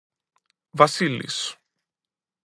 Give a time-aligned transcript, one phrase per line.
[0.71, 1.57] Βασίλης